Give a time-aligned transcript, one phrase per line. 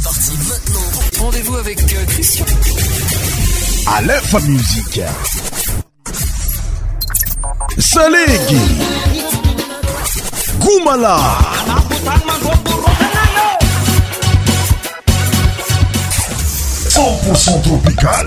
[0.00, 1.24] C'est parti maintenant.
[1.24, 2.46] Rendez-vous avec euh, Christian.
[3.92, 5.00] À l'info musique.
[7.78, 8.60] Salégui.
[10.60, 11.18] Goumala.
[17.42, 18.26] Tropical.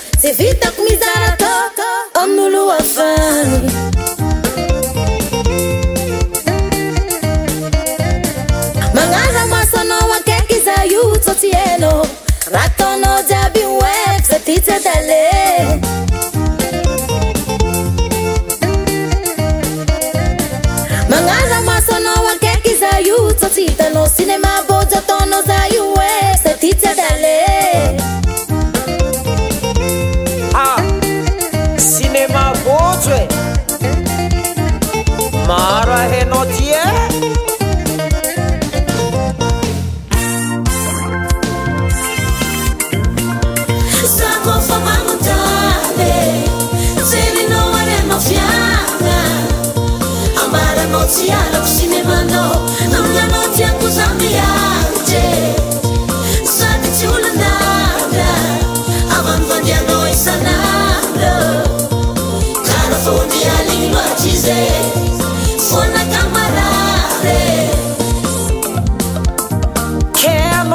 [60.26, 60.42] ka anao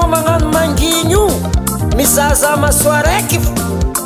[0.08, 1.28] magnano mangigny io
[1.96, 3.38] mizahzah masoa araiky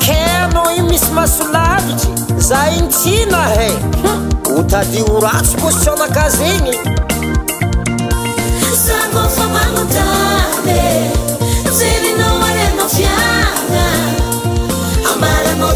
[0.00, 0.12] ka
[0.44, 3.70] anao iny misy maso lavitry za intsina e.
[4.02, 4.20] ha hm.
[4.58, 6.78] o tadi oratso pozitsionakazegny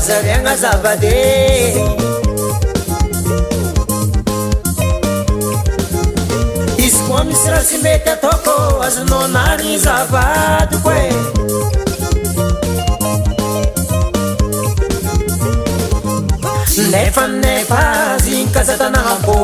[0.00, 1.16] zareagna zavade
[6.84, 8.54] izy koa misy raha tsy mety ataoko
[8.86, 11.04] azonao anariny zavady ko e
[16.96, 17.82] nefa nefa
[18.24, 19.38] zygny kazatanahambô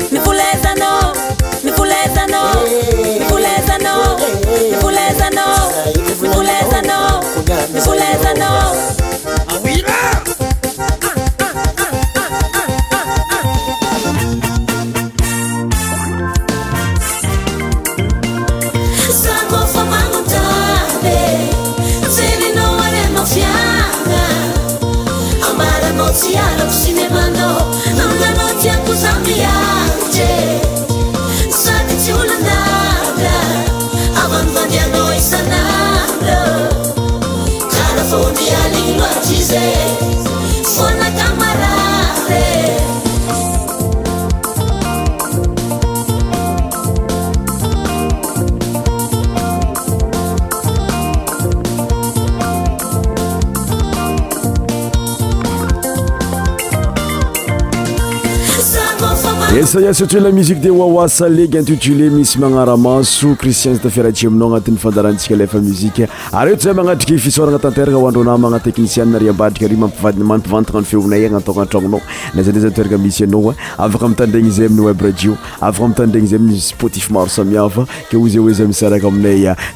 [59.83, 60.69] astla musiqe de
[61.03, 64.57] asa leg intitulé misy manaramaso riian z tirai ain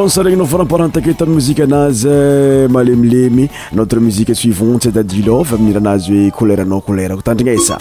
[0.08, 5.56] sa regny nao farampartantake ta amin mosika anazy eh, malemilemy notre mosike suivante dadilo fa
[5.58, 7.76] mira anazy hoe koleranao kolera ko tandrigna esa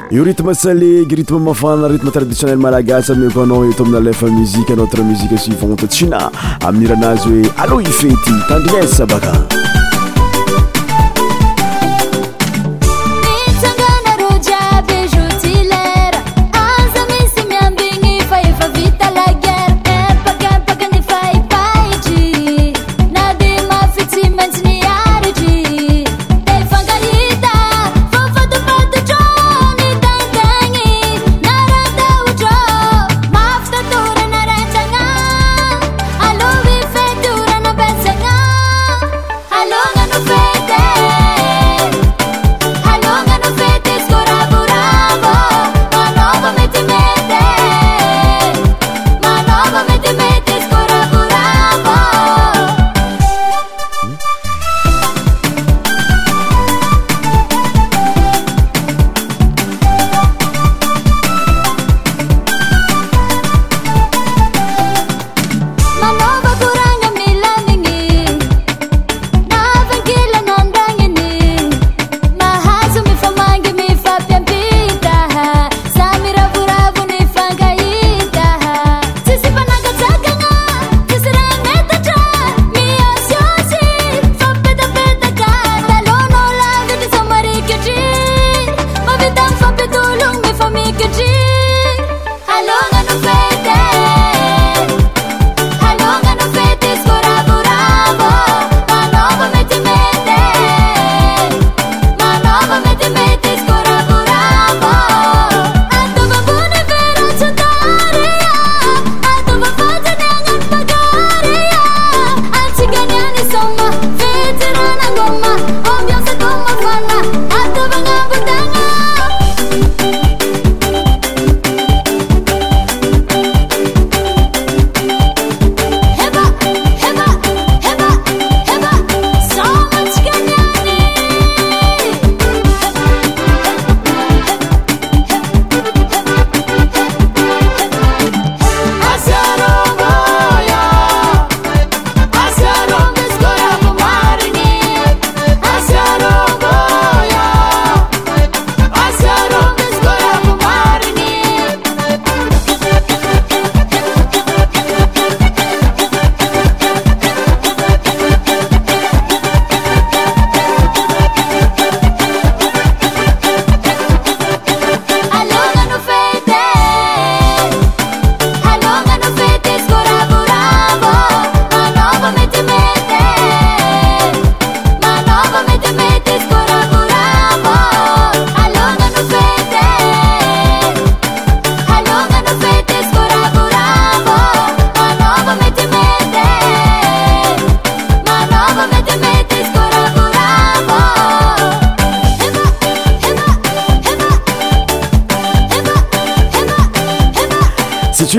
[0.09, 5.01] yo rythme salegy rythme mafan rytme traditionnel malagasy amiyo kanao e tomina lefa musique notre
[5.03, 6.29] musique suivante tsina
[6.67, 9.56] aminir anazy oe allo i fety tandiez sabaka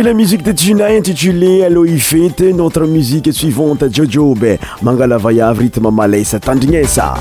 [0.08, 6.34] la musique de Tuna intitulée Hello Fete, notre musique suivante Jojobe, Vaya, rythme malaise,
[6.86, 7.14] ça.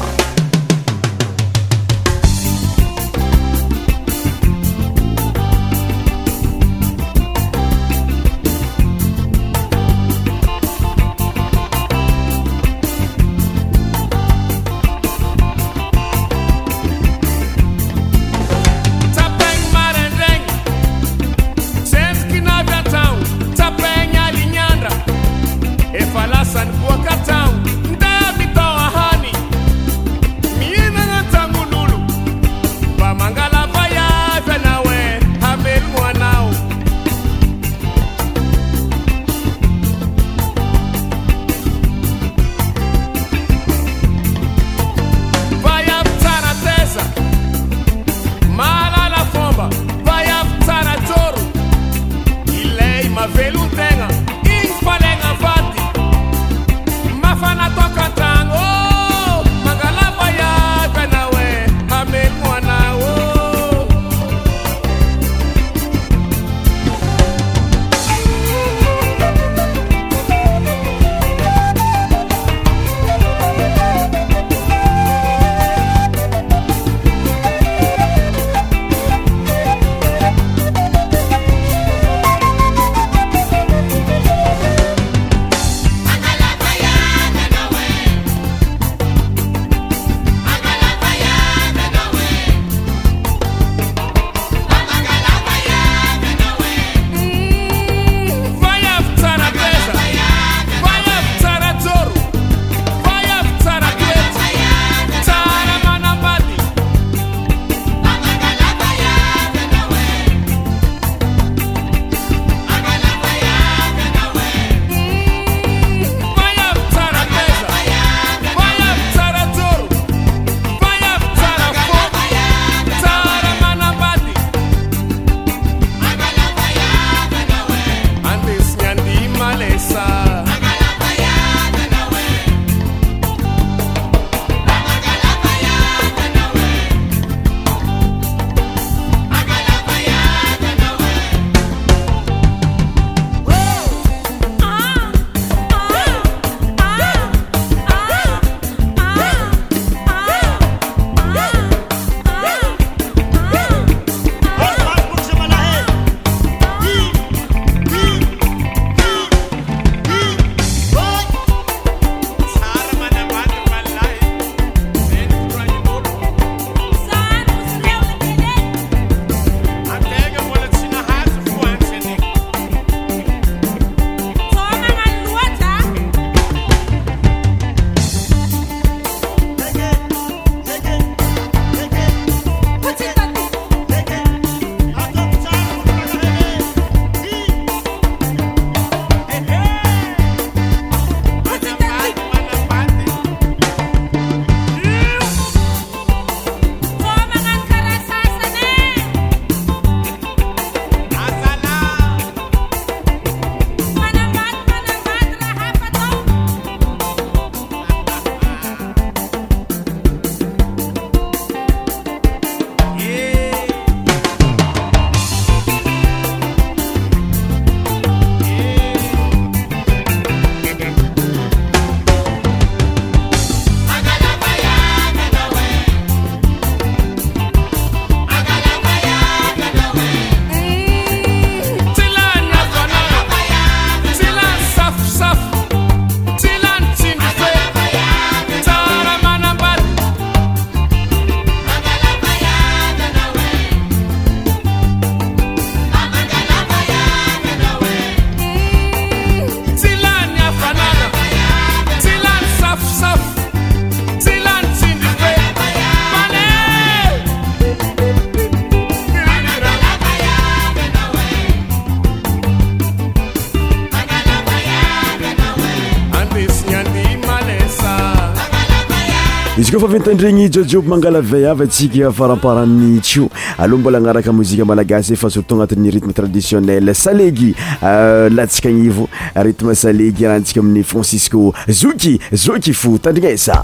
[270.00, 275.90] tandregny jojioby mangala vayavy ntsika faramparanny chio aloha mbola agnaraka mozika malagasy fa surtout agnatin'ny
[275.92, 283.62] rythme traditionnel salegy euh, latsika agnivo ritme salegy rahantsika amin'ny francisco zoky zoky fo tandrignasa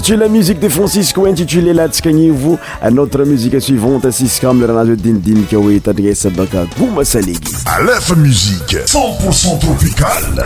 [0.00, 7.54] situla musique de francisco intituleladскanниvo a notra musiкa suivante siscameranado dindin queueт dreсa baкa gumaсalegi
[7.64, 10.42] alefa musiqe 10c0 tropicale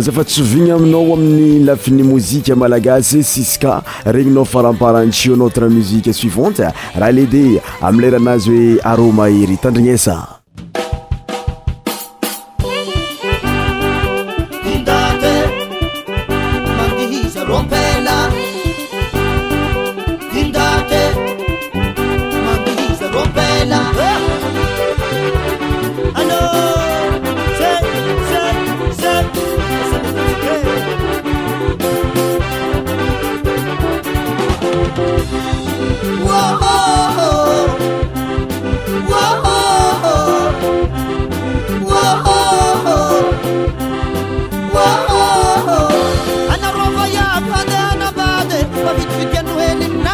[0.00, 6.66] zafa tsovigna aminao amin'ny lafiny mozika malagasy sis ka regny nao faramparanytio notre muziqe suivante
[6.98, 10.33] raha leide amiy leranazy hoe aroma hery itandrignesa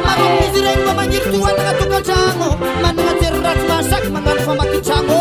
[0.05, 2.49] Maro mizire ngo manyitu wala tuka chango
[2.83, 5.19] Manna terrat masak mangan fama kichango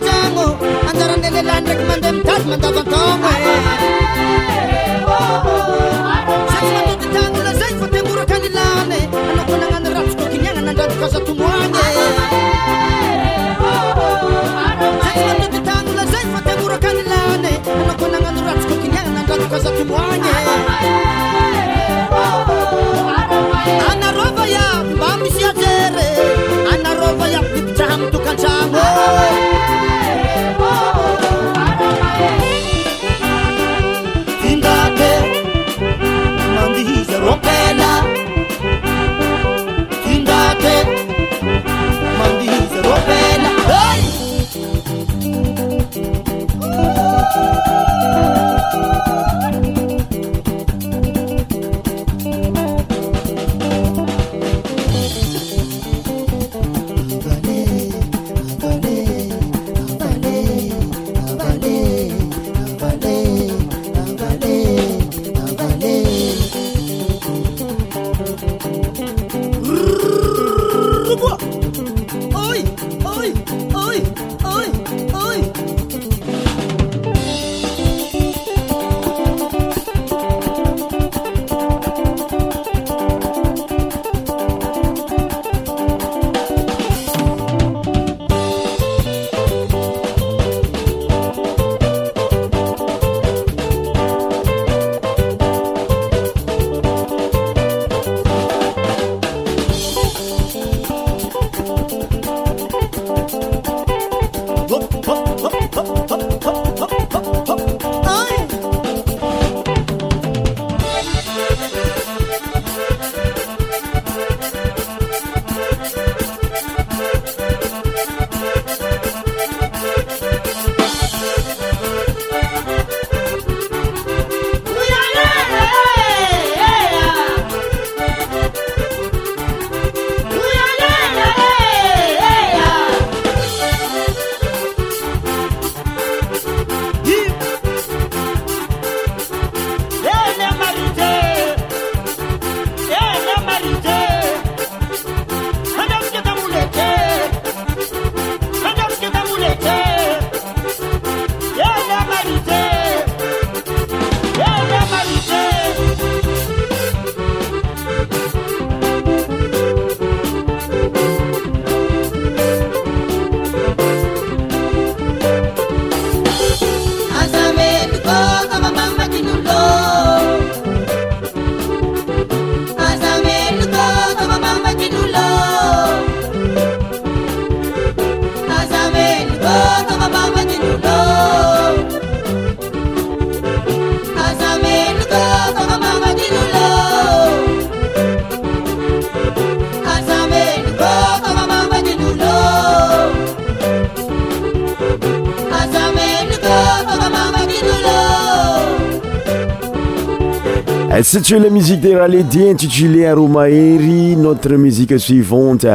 [201.38, 205.66] le musiqe de rahalediintitulér aromahery notre musiqe suivante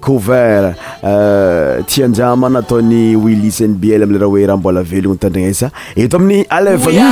[0.00, 7.06] kouvert euh, euh, tianjiamanataony willis nbiel amle raha hoe ramboala velogno tandranesa eto amin'ny almie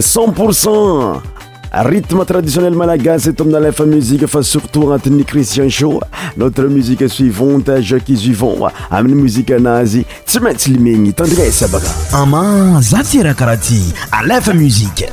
[0.00, 1.22] cen pourcent
[1.72, 5.98] rytme traditionnellement la gazetomene lèfa musiqe fa surtout anteni cristian show
[6.36, 11.92] notre musike suivonte ja qui suivont amine musike nazi ty matylemegny tandinga esabaga
[12.22, 15.10] ama zatirakarati alef musiqe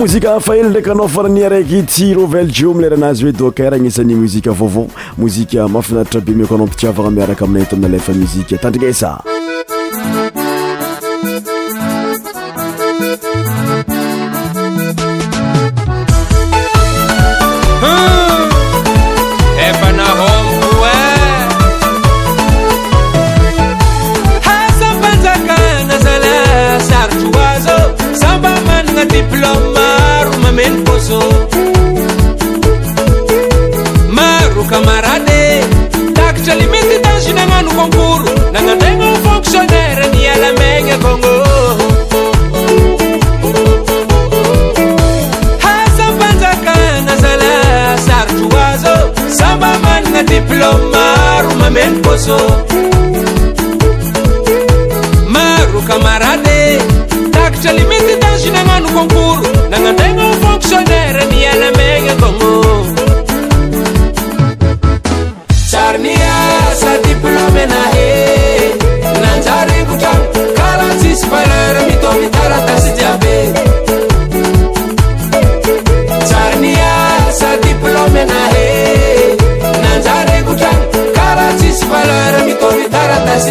[0.00, 4.86] mozika afahely ndraiky anao farani araiky tsy rovell jeo mileranazy oedocare agnisany mozika vaovao
[5.18, 9.22] mozika mafinaritra be miako anao mpitsiavagna miaraka aminay ito amina lefa mozika tandrigaesa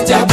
[0.08, 0.26] Ya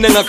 [0.00, 0.24] Meaning a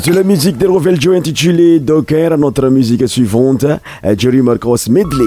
[0.00, 2.38] C'est la musique Rovel Joe intitulée Docker.
[2.38, 5.26] Notre musique suivante, euh, Jerry Marcos Medley.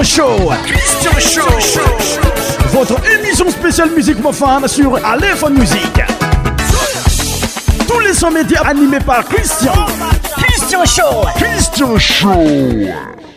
[0.00, 1.58] Christian Show.
[1.58, 2.68] Show.
[2.68, 6.02] Votre émission spéciale musique mofane sur Alephone Musique.
[7.88, 9.72] Tous les 100 médias animés par Christian.
[10.54, 11.26] Christian Show.
[11.36, 13.27] Christian Show.